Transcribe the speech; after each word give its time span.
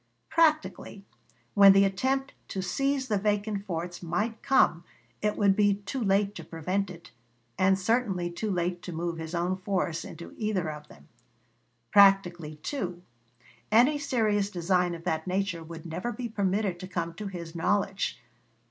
Practically, 0.29 1.05
when 1.53 1.73
the 1.73 1.83
attempt 1.85 2.33
to 2.47 2.63
seize 2.63 3.07
the 3.07 3.19
vacant 3.19 3.67
forts 3.67 4.01
might 4.01 4.41
come 4.41 4.83
it 5.21 5.37
would 5.37 5.55
be 5.55 5.75
too 5.75 6.03
late 6.03 6.33
to 6.33 6.43
prevent 6.43 6.89
it, 6.89 7.11
and 7.55 7.77
certainly 7.77 8.27
too 8.31 8.49
late 8.49 8.81
to 8.81 8.91
move 8.91 9.19
his 9.19 9.35
own 9.35 9.55
force 9.55 10.03
into 10.03 10.33
either 10.37 10.71
of 10.71 10.87
them. 10.87 11.07
Practically, 11.91 12.55
too, 12.63 13.03
any 13.71 13.99
serious 13.99 14.49
design 14.49 14.95
of 14.95 15.03
that 15.03 15.27
nature 15.27 15.61
would 15.63 15.85
never 15.85 16.11
be 16.11 16.27
permitted 16.27 16.79
to 16.79 16.87
come 16.87 17.13
to 17.13 17.27
his 17.27 17.53
knowledge. 17.53 18.19